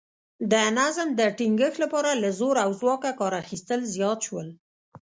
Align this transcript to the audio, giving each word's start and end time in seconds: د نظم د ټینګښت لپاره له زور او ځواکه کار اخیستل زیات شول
د 0.51 0.53
نظم 0.77 1.07
د 1.19 1.21
ټینګښت 1.37 1.77
لپاره 1.83 2.09
له 2.23 2.29
زور 2.39 2.55
او 2.65 2.69
ځواکه 2.81 3.09
کار 3.19 3.33
اخیستل 3.43 3.79
زیات 3.95 4.19
شول 4.27 4.47